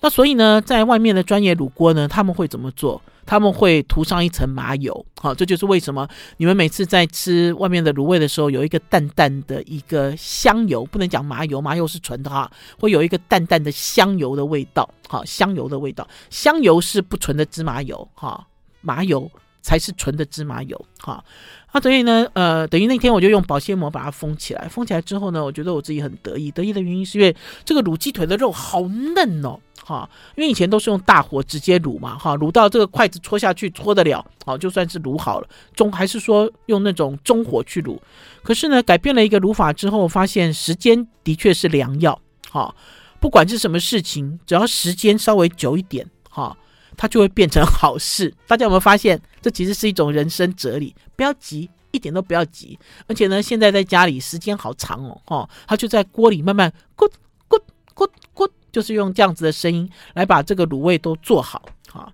[0.00, 3.00] 那所以呢，在外面的专业卤锅呢，他们会怎么做？
[3.26, 5.06] 他们会涂上一层麻油。
[5.18, 14.86] 好，这就是为什么你们每次在吃外面的卤味的时候，有一个淡淡的一个香油，不能讲麻油，麻油是纯的哈，会有一个淡淡的香油的味道。
[15.08, 18.46] 好，香油的味道，香油是不纯的芝麻油哈，
[18.82, 19.30] 麻油
[19.64, 21.24] 才是纯的芝麻油哈。
[21.72, 24.68] 那、啊、所以呢，呃，等于那天我就用保鲜膜把它封起来。
[24.68, 26.48] 封起来之后呢，我觉得我自己很得意。
[26.52, 35.48] 得意的原因是因为这个卤鸡腿的肉好嫩哦，哈，因为以前都是用大火直接卤嘛，哈，卤到这个筷子戳下去戳得了，好，就算是卤好了。
[35.74, 37.98] 中还是说用那种中火去卤。
[38.44, 42.16] 可是呢，改变了一个卤法之后，发现时间的确是良药，
[42.50, 42.72] 哈，
[43.18, 46.56] 不管是什么事情，只要时间稍微久一点，哈。
[46.96, 48.32] 它就会变成好事。
[48.46, 50.94] 大家有没有发现，这其实是一种人生哲理？
[51.16, 52.78] 不要急，一点都不要急。
[53.06, 57.10] 而且呢，现在在家里时间好长哦，哈，它就在锅里慢慢咕
[57.48, 57.60] 咕
[57.94, 61.62] 咕咕，就是用这样子的声音来把这个卤味都做好。
[61.90, 62.12] 哈，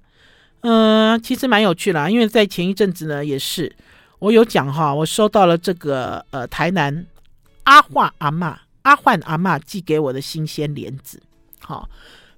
[0.61, 3.75] 嗯，其实蛮有趣啦，因为在前一阵子呢，也是
[4.19, 7.07] 我有讲哈，我收到了这个呃台南
[7.65, 11.23] 阿焕阿妈阿焕阿妈寄给我的新鲜莲子，
[11.61, 11.89] 好。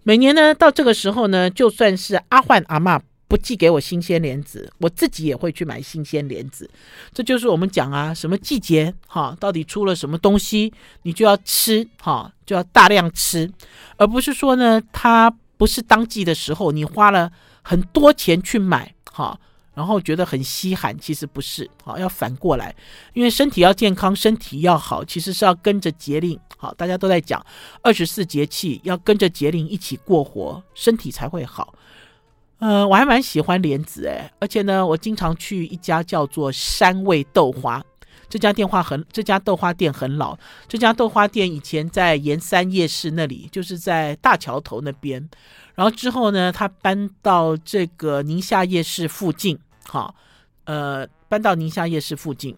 [0.05, 6.69] 每年呢，到这个时候呢，就算是阿焕阿妈不寄给我新鲜莲子，我自己也会去买新鲜莲子。
[7.13, 13.51] 这就是我们讲啊，什么季节哈，到底出了什么东西，你就要吃哈，就要大量吃，
[13.97, 17.31] 而不是说呢，它不是当季的时候，你花了
[17.63, 19.39] 很多钱去买哈。
[19.75, 22.75] 然后觉得很稀罕，其实不是，好，要反过来，
[23.15, 27.45] 因为身体要健康，身体要好，其实是要跟着节令，好，大家都在讲
[27.83, 31.75] 二十四节气，要跟着节令一起过活，身体才会好。
[32.59, 37.83] 呃，我还蛮喜欢莲子诶，而且呢，我经常去一家叫做山味豆花，
[38.29, 45.29] 这家电话很，这家豆花店很老，这家豆花店以前在盐山夜市那里，就是在大桥头那边。
[45.83, 50.15] 然后之后呢，他搬到这个宁夏夜市附近，好，
[50.63, 52.57] 呃，搬到宁夏夜市附近，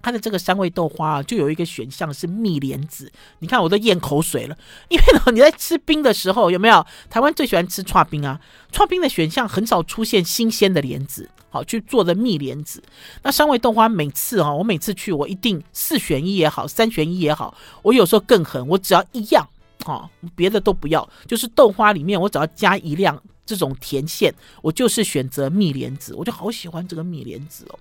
[0.00, 4.56] 他的这个三味豆花啊就有一个选项是蜜莲子，你看我都咽口水了，
[4.88, 6.86] 因为呢，你在吃冰的时候有没有？
[7.10, 8.40] 台湾最喜欢吃剉冰啊，
[8.72, 12.82] 剉冰的选项很少出现新鲜的莲子，好去做的蜜莲子。
[13.24, 19.46] 那三味豆花每次哈，我每次去我一定四选一也好，三选一也好，我有时候更狠，我只要一样。
[19.84, 27.78] 哦，别的都不要，就是豆花里面我只要加一辆这种甜馅，我就是选择蜜莲子，我就好喜欢这个蜜莲子哦。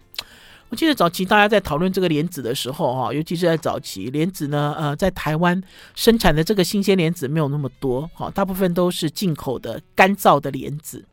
[0.69, 5.62] 我记得早期大家在讨论这个莲子的时候，哈，尤其是在早期莲子呢，呃，在台湾
[5.95, 11.05] 生产的这个新鲜莲子没有那么多，哈，大部分都是进口的干燥的莲子，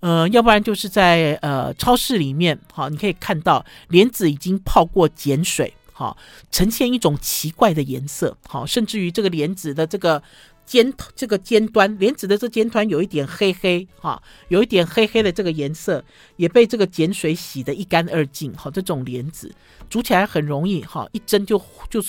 [0.00, 5.72] 呃，要不然就是在呃超市里面，哈，你可以看到莲子已经泡过碱水。
[6.02, 6.16] 好，
[6.50, 8.36] 呈现一种奇怪的颜色。
[8.48, 10.20] 好，甚至于这个莲子的这个
[10.66, 18.52] 尖这个尖端，莲子的这尖端有一点黑黑，哈，有一点黑黑的这个颜色，也被这个碱水洗得一干二净。
[18.54, 19.54] 好，这种莲子
[19.88, 21.56] 煮起来很容易，哈，一蒸就
[21.88, 22.02] 就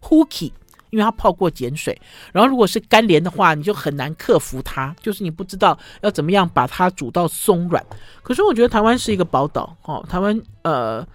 [0.00, 0.52] 呼起，
[0.90, 1.98] 因为它泡过碱水。
[2.34, 7.82] 然后如果是干莲的话，你就很难克服它，就是你不知道要怎么样把它煮到松软。
[8.22, 11.08] 可是我觉得台湾是一个宝岛，哈，台湾呃。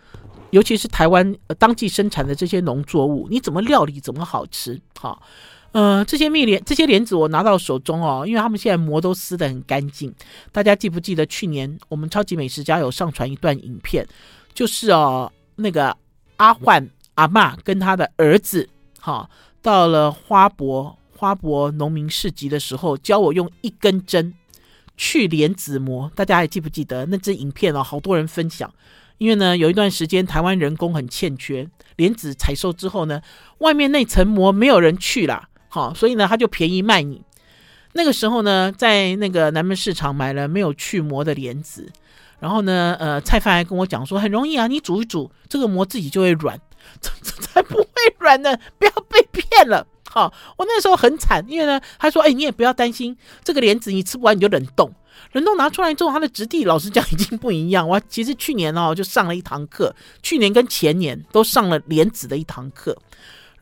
[0.52, 4.80] 尤其是台湾当季生产的这些农作物，你怎么料理怎么好吃？
[5.00, 5.22] 好，
[5.72, 10.14] 呃，这些蜜莲这些莲子我拿到手中哦，因为他们现在膜都撕得很干净。
[10.52, 14.08] 大家记不记得去年我们超级美食家有上传一段影片，
[14.54, 15.98] 就是哦那个
[16.38, 18.70] 阿焕阿嬷跟他的儿子，
[19.00, 19.28] 哈，
[19.62, 24.34] 到了花博花博农民市集的时候，教我用一根针
[24.96, 26.12] 去莲子膜。
[26.14, 27.82] 大家还记不记得那支影片哦？
[27.82, 28.72] 好多人分享。
[29.24, 33.22] 因为呢，有一段时间台湾人工很欠缺，莲子采收之后呢，
[33.60, 37.22] 外面那层膜没有人去了，好，所以呢，他就便宜卖你。
[37.94, 41.90] 那个时候呢，在那个南门市场买了没有去膜的莲子，
[42.42, 46.60] 然后呢，呃，菜贩还跟我讲说很容易啊，你煮一煮，这个膜自己就会软，
[47.00, 47.88] 这这才不会
[48.20, 49.88] 软呢，不要被骗了。
[50.14, 54.94] 好，我那时候很惨，因为呢，他说，哎，你也不要担心，这个莲子你吃不完你就冷冻，
[55.32, 57.90] 冷冻拿出来之后，它的质地老实讲已经不一样。
[57.90, 62.96] 我其实去年哦就上了一堂课，去年跟前年都上了莲子的一堂课。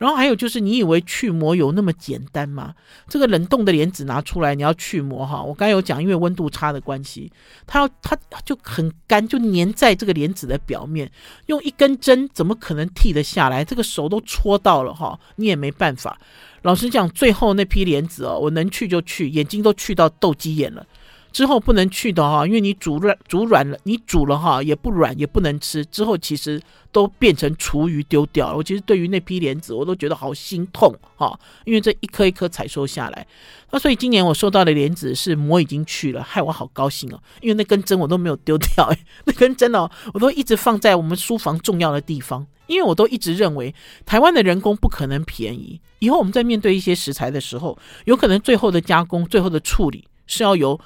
[0.02, 2.74] 然后还有就是，你以为去膜有那么简单吗？
[3.08, 5.40] 这个冷冻的莲子拿出来，你要去膜哈。
[5.40, 7.30] 我刚才有讲，因为温度差的关系，
[7.68, 11.08] 它要它就很干，就粘在这个莲子的表面。
[11.46, 13.64] 用一根针怎么可能剃得下来？
[13.64, 16.18] 这个手都戳到了哈，你也没办法。
[16.62, 20.84] 老实讲，最后那批莲子哦，我能去就去，眼睛都去到斗鸡眼了。
[21.32, 25.84] 之后不能去的哈，因为你煮软煮软了，你煮了哈也不软也不能吃。
[25.86, 26.60] 之后其实
[26.92, 28.56] 都变成厨余丢掉了。
[28.56, 33.26] 我其实对于那批莲子，我都觉得好心痛哈，因为这一颗一颗采收下来。
[33.70, 45.80] 那所以今年我收到的莲子是膜已经去了，害我好高兴哦，因为那根针我都没有丢掉， 那根针哦，我都一直放在我们书房重要的地方，因为我都一直认为台湾的人工不可能便宜。
[46.00, 50.78] 以后我们在面对一些食材的时候，有可能最后的加工、最后的处理是要由。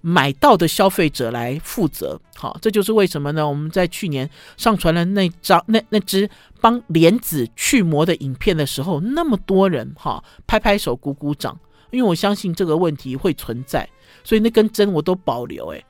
[0.00, 3.46] 买到的消费者来负责，好，这就是为什么呢？
[3.46, 6.28] 我们在去年上传了那张那那只
[6.60, 11.58] 帮莲子去膜的影片的时候，那么多人哈拍拍手鼓鼓掌，
[11.90, 13.88] 因为我相信这个问题会存在，
[14.24, 15.68] 所以那根针我都保留。
[15.68, 15.84] 诶。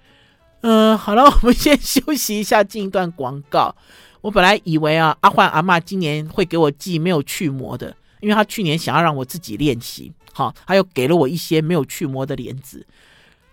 [0.62, 3.74] 嗯，好了，我们先休息一下，进一段广告。
[4.20, 12.86] 我本来以为啊，阿焕阿嬷今年会给我寄没有去膜的，因为他去年想要让我自己练习，好，他又给了我一些没有去膜的莲子。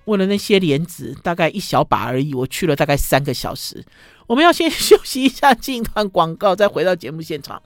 [0.07, 3.83] 为了那些莲子，大概一小把而已，我去了大概三个小时。
[4.25, 7.61] 我们要先休息一下，进一段广告，再回到节目现场。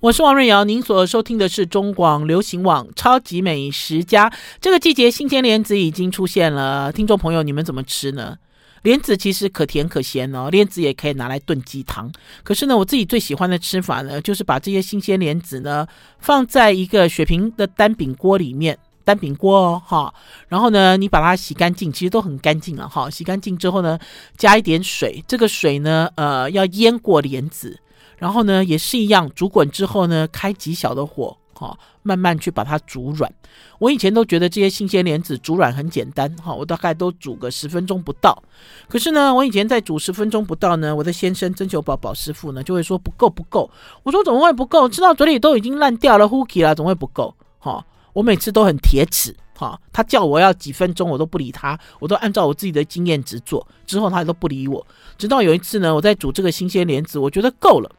[0.00, 4.28] 我是王瑞瑶，您所收听的是中广流行网《超级美食家》。
[4.60, 8.36] 这个季节新鲜莲子已经出现了，听众朋友，你们怎么吃呢？
[8.84, 12.12] 莲子其实可甜可咸哦，莲子也可以拿来炖鸡汤。
[12.42, 15.86] 可是呢，我自己最喜欢的吃法呢，就是把这些新鲜莲子呢
[16.18, 20.12] 放在一个水平的单饼锅里面，单饼锅哦哈。
[20.48, 23.08] 然后呢，你把它洗干净，其实都很干净了哈。
[23.08, 23.98] 洗干净之后呢，
[24.36, 27.80] 加一点水，这个水呢，呃，要淹过莲子，
[28.18, 31.38] 然后呢，也是一样，煮滚之后呢，开极小的火。
[31.54, 33.32] 好，慢慢去把它煮软。
[33.78, 38.36] 我以前都觉得这些新鲜莲子煮软很简单，哈，我大概都煮个十分钟不到。
[38.88, 43.70] 可是呢，我以前在煮十分钟不到呢，我的先生曾秋宝宝师傅呢就会说不够不够。
[44.02, 44.88] 我说怎么会不够？
[44.88, 47.34] 吃到嘴里都已经烂掉了，呼气了，怎么会不够？
[47.58, 53.66] 哈，我每次都很铁齿，哈，他叫我要几分钟，我都不理他，我都按照我自己的经验值做。
[53.86, 54.84] 之后他都不理我，
[55.16, 57.90] 直到有一次呢，我在煮这个新鲜莲子，我觉得够了。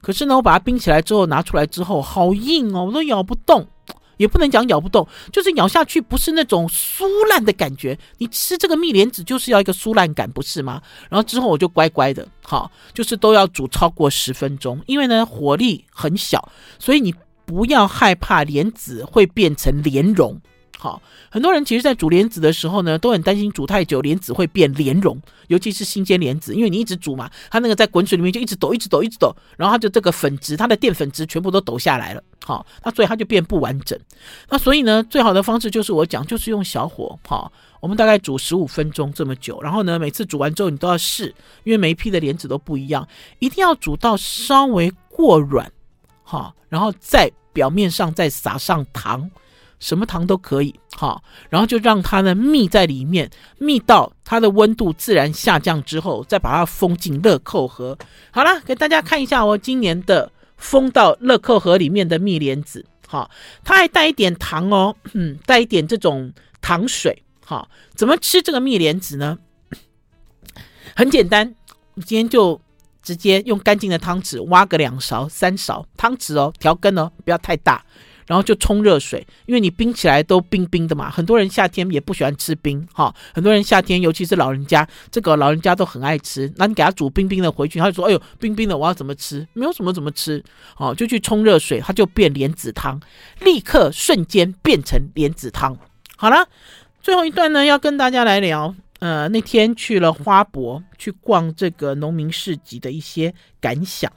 [0.00, 3.66] 可是呢，我把它冰起来之后拿出来之后，好硬哦，我都咬不动，
[4.16, 7.98] 也不能讲咬不动，就是咬下去不是那种酥烂的感觉。
[8.18, 10.80] 你吃这个蜜莲子就是要一个酥烂感，不是吗？
[11.08, 20.40] 然后之后我就乖乖的，好，就是都要煮超过十分钟，因为呢火力很小，所以你不要害怕莲子会变成莲蓉。
[20.82, 32.22] 好，很多人其实，在煮莲子的时候呢，都很担心煮太久莲子会变莲蓉，尤其是新鲜莲子，因为你一直煮嘛，它那个在滚水里面就一直抖，一直抖，一直抖，然后它就这个粉质，它的淀粉质全部都抖下来了。
[32.42, 33.98] 好，那所以它就变不完整。
[34.48, 41.26] 那所以呢，最好的方式就是我讲，就是用小火，好，我们大概煮十五分钟这么久，然后呢，每次煮完之后你都要试，
[41.64, 43.06] 因为每一批的莲子都不一样，
[43.38, 45.70] 一定要煮到稍微过软，
[46.22, 49.30] 好，然后在表面上再撒上糖。
[49.80, 57.98] 什么糖都可以，好，然后就让它呢密在里面，密到它的温度自然下降之后，再把它封进乐扣盒。
[58.30, 63.30] 好了，给大家看一下我今年的封到乐扣盒里面的蜜莲子，好，
[63.64, 69.38] 它还带一点糖哦，嗯，带一点这种糖水，好，怎么吃这个蜜莲子呢？
[70.94, 71.54] 很简单，
[72.04, 72.60] 今天就
[73.02, 77.82] 直接用干净的汤匙挖个两勺、三勺汤匙哦，调羹哦，不要太大。
[78.30, 81.10] 然后就冲热水，因为你冰起来都冰冰的嘛。
[81.10, 83.12] 很多人夏天也不喜欢吃冰，哈。
[83.34, 86.48] 很多人夏天，尤其是老人家，这个老人家都很爱吃。
[86.54, 89.44] 那你给他煮冰冰的回去，他就说：“哎呦，冰冰的，我要怎么吃？
[89.52, 90.40] 没有什么怎么吃。”
[90.78, 93.00] 哦，就去冲热水，它就变莲子汤，
[93.40, 95.76] 立刻瞬间变成莲子汤。
[96.16, 96.46] 好了，
[97.02, 104.12] 最后一段呢，要跟大家来聊，呃，那天去了花博去逛这个农民市集的一些感想。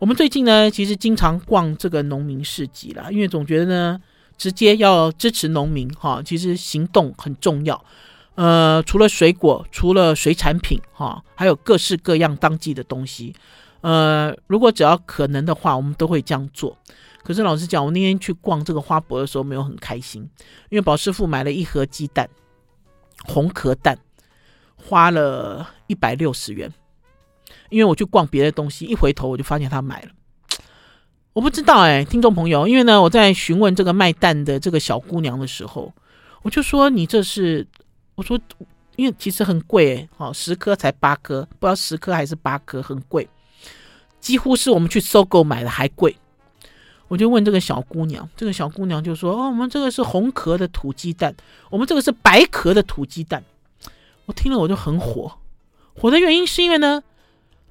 [0.00, 4.00] 我们最近呢，其实经常逛这个农民市集啦，因为总觉得呢，
[4.36, 7.82] 直接要支持农民哈，其实行动很重要。
[8.34, 13.32] 呃，除了水果，除了水产品哈，还有各式各样当季的东西。
[13.80, 16.76] 呃，如果只要可能的话，我们都会这样做。
[17.22, 20.28] 可是老实讲，我那天去逛这个花博的时候，没有很开心，
[20.68, 22.28] 因为宝师傅买了一盒鸡蛋，
[23.26, 23.96] 红壳蛋，
[24.76, 26.70] 花了一百六十元。
[27.74, 30.08] 因为我去逛别的东西，一回头我就发现他买了。
[31.32, 35.92] 我不知道哎，听众朋友，因为呢，我在询问这个卖蛋的这个小姑娘的时候，
[36.42, 37.66] 我就说你这是，
[38.14, 38.38] 我说
[38.94, 43.28] 因为其实很贵哎，好，十颗才八颗，不知道十颗还是八颗，很贵，
[44.20, 46.16] 几乎是我们去收购买的还贵。
[47.08, 51.34] 我就问这个小姑娘，这个小姑娘就说：“哦，我们这个是红壳的土鸡蛋，
[51.70, 53.44] 我们这个是白壳的土鸡蛋。”
[54.26, 55.30] 我听了我就很火，
[55.94, 57.02] 火的原因是因为呢，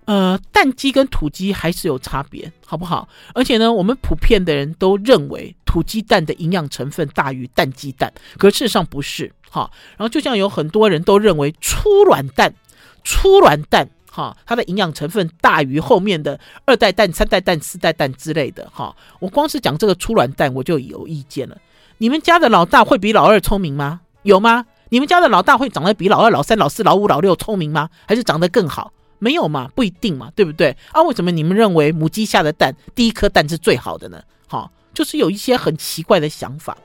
[0.06, 3.08] 呃，蛋鸡跟土鸡还是有差别，好不好？
[3.34, 9.70] 而且呢，我们普遍的人都认为土鸡蛋的营养成分大于蛋鸡蛋，可事实上不是，哈。
[9.98, 12.54] 然后就像有很多人都认为粗卵蛋，
[13.04, 13.90] 粗卵蛋。
[14.12, 18.70] 哈，它的营养成分大于后面的二代蛋、三代蛋、四代蛋之类的。
[18.72, 21.58] 哈，我光是讲这个粗卵蛋我就有意见了。
[21.98, 24.02] 你们家的老大会比老二聪明吗？
[24.22, 24.68] 有吗？
[24.90, 27.90] 你们家的老大会长得比老二、老三、老四、老五、老六聪明吗？
[28.08, 28.94] 还是长得更好？
[29.24, 30.76] 没有嘛，不一定嘛，对不对？
[30.92, 34.22] 啊，为什么你们认为母鸡下的蛋第一颗蛋是最好的呢？
[34.50, 36.78] 哈，就是有一些很奇怪的想法。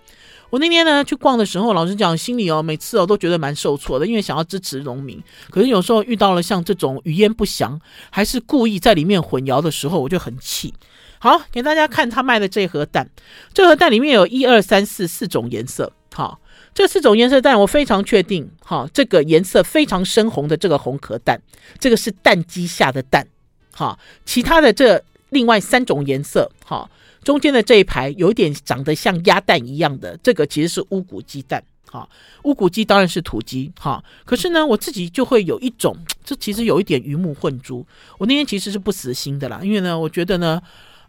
[0.50, 5.20] 我那天呢去逛的时候，老实讲，心里哦每次哦都觉得蛮受挫的，因为想要支持农民，
[5.50, 7.78] 可是有时候遇到了像这种语焉不详，
[8.10, 10.72] 还是故意在里面混淆的时候，我就很气。
[11.18, 13.10] 好，给大家看他卖的这盒蛋，
[13.52, 15.92] 这盒蛋里面有一二三四四种颜色。
[16.14, 16.40] 好，
[16.78, 18.48] 这四种颜色蛋我非常确定。
[18.60, 21.36] 哈，这个颜色非常深红的这个红壳蛋，
[21.80, 23.26] 这个是蛋鸡下的蛋。
[23.72, 26.88] 哈，其他的这另外三种颜色，哈。
[27.24, 31.60] 中间的这一排有一点长得像鸭蛋一样的，这个其实是乌骨鸡蛋，
[31.90, 32.08] 哈，
[32.44, 34.00] 乌骨鸡当然是土鸡，哈。
[34.24, 37.84] 可是呢，我自己就会有一种， 这其实有一点鱼目混珠。
[38.18, 40.62] 我那天其实是不死心的啦，因为呢，我觉得呢，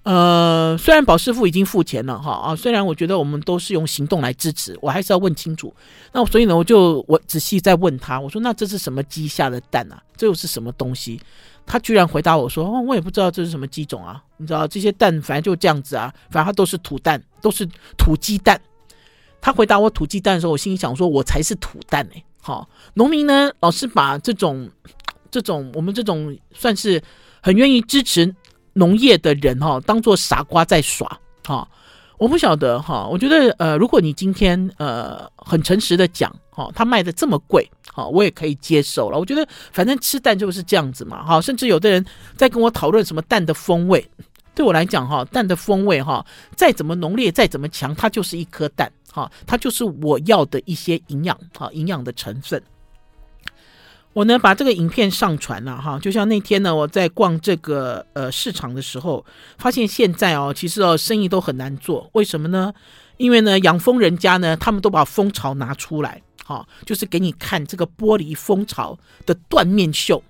[0.09, 5.71] 呃，虽然宝师傅已经付钱了，哈啊，虽然我觉得我们都是用行动来支持，我还是要问清楚。
[6.11, 10.01] 那所以呢，我就我仔细在问他，我说那这是什么鸡下的蛋啊？
[10.17, 11.21] 这又是什么东西？
[11.63, 17.63] 他居然回答我说：“哦，我也不知道这是什么鸡种啊，你知道这些蛋反正就这样子啊，反正它都是土蛋，都是
[17.95, 18.59] 土鸡蛋。”
[19.39, 24.67] 他回答我土鸡蛋的时候，我心里想说：“我才是土蛋哎！”好，农民呢老是把这种
[25.29, 26.99] 这种我们这种算是
[27.43, 28.35] 很愿意支持
[28.79, 31.67] 农业的人哈，当做傻瓜在耍哈。
[32.17, 39.17] 我不晓得哈，我觉得呃，如果你今天呃很诚实的讲哈，他卖的这么贵，好，我也可以接受了。
[39.17, 42.05] 我觉得反正吃蛋就是这样子嘛，哈，甚至有的人
[42.35, 44.05] 在跟我讨论什么蛋的风味，
[44.53, 46.25] 对我来讲哈，蛋的风味哈，
[46.57, 52.61] 再怎么浓烈，再怎么强，它就是一颗蛋，哈，它就是我要的一些营养，哈，营养的成分。
[54.13, 59.23] 我呢把这个影片上传了哈，就像那天呢我在逛这个呃市场的时候，
[59.57, 62.73] 发现现在哦其实哦生意都很难做，为什么呢？
[63.17, 70.21] 因为呢养蜂人家呢他们都把蜂巢拿出来，哈，就是给你看这个玻璃蜂巢的断面秀，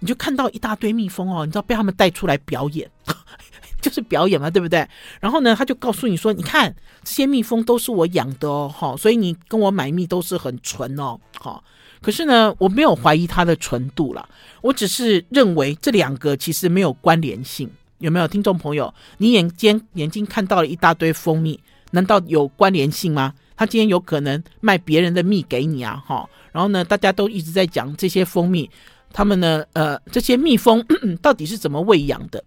[0.00, 2.88] 你就看到一大堆蜜蜂哦，你知道被他们带出来表演，
[3.80, 4.86] 就是表演嘛，对不对？
[5.20, 11.64] 然后呢他就告诉你说，你看这些蜜蜂都是我养的哦，哈，所以你跟我买蜜都是很纯哦，哈。
[12.02, 14.28] 可是呢，我没有怀疑它的纯度啦，
[14.62, 18.92] 我只是认为这两个其实没有关联性，有没有听众朋友？
[19.18, 21.58] 你眼尖眼睛看到了一大堆蜂蜜，
[21.90, 23.34] 难道有关联性吗？
[23.56, 26.28] 他今天有可能卖别人的蜜给你啊，哈。
[26.52, 28.70] 然后呢，大家都一直在讲这些蜂蜜，
[29.12, 30.84] 他们呢，呃，这些蜜蜂
[31.22, 32.42] 到底是怎么喂养的？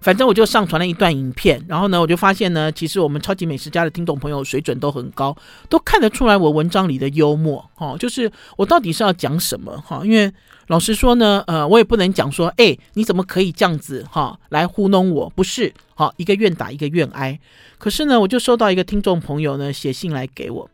[0.00, 5.36] 反正我就上传了一段影片，然后呢，我就发现呢，其实我们超级美食家的听众朋友水准都很高，
[5.68, 10.32] 都看得出来我文章里的幽默，哈，就是我到底是要讲什么，哈，因为
[10.68, 15.28] 老实说呢，呃，我也不能讲说，哎，你怎么可以这样子，哈，来糊弄我？
[15.30, 17.38] 不是，哈，一个愿打一个愿挨。
[17.78, 20.70] 可是呢，我就收到一个听众朋友呢写信来给我，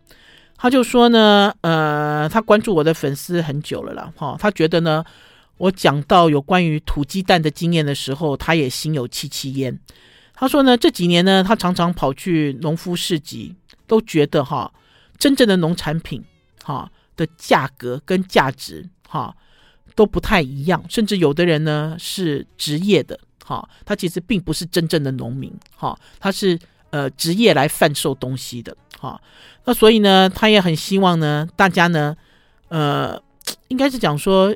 [0.56, 5.04] 他就说呢，呃，他关注我的粉丝很久了啦，哈，他觉得呢。
[5.57, 9.78] 我讲到有关于土鸡蛋的经验的时候，他也心有戚戚焉。
[10.34, 13.55] 他说呢，这几年呢，他常常跑去农夫市集，
[13.86, 14.72] 都觉得哈，
[15.16, 16.22] 真正的农产品
[16.64, 19.32] 哈的价格跟价值哈
[19.94, 26.59] 都不太一样，甚至有的人呢是职业的哈，他其实并不是真正的农民哈，他是
[26.90, 29.20] 呃职业来贩售东西的哈。
[29.64, 32.16] 那所以呢，他也很希望呢，大家呢，
[32.68, 33.22] 呃，
[33.68, 34.52] 应该是讲说。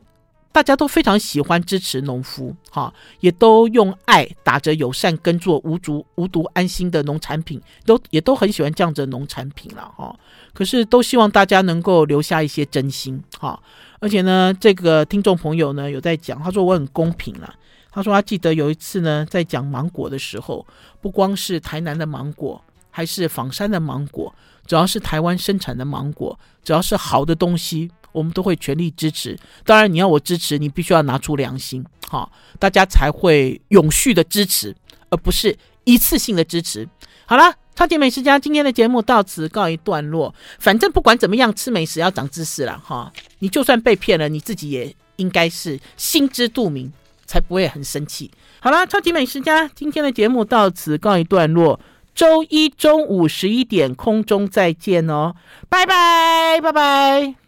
[0.51, 10.14] 大家都非常喜欢支持农夫，哈，也都用爱打着友善耕作无毒无毒安心的农产品，都也都很喜欢这样子的农产品了，哈。
[10.53, 13.61] 可是都希望大家能够留下一些真心，哈。
[14.01, 17.55] 而且呢，这个听众朋友呢有在讲，他说我很公平了，
[17.90, 20.66] 他说他记得有一次呢，在讲芒果的时候，
[21.01, 24.34] 不光是台南的芒果，还是枋山的芒果，
[24.66, 29.38] 只要是台湾生产的芒果，只要是好的东西，我们都会全力支持。
[29.64, 34.74] 当然，你要我支持，你必须要拿出良心，好，大家才会永续的支持，
[35.10, 36.88] 而不是一次性的支持。
[37.24, 40.34] 好了，超级美食家今天的节目到此告一段落。
[40.58, 43.12] 反正不管怎么样，吃美食要长知识了哈。
[43.38, 46.92] 你就算被骗了，你自己也应该是心知肚明。
[47.28, 48.30] 才不会很生气。
[48.58, 51.78] 好啦，超级美食家今天的节目到此告一段落。
[52.14, 55.34] 周一中午十一点空中再见哦，
[55.68, 57.38] 拜拜拜拜。